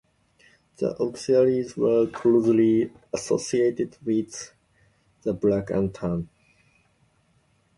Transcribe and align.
The 0.77 0.97
Auxiliaries 0.99 1.77
were 1.77 2.07
closely 2.07 2.91
associated 3.13 3.97
with 4.03 4.51
the 5.21 5.31
Black 5.31 5.69
and 5.69 5.93
Tans. 5.93 6.25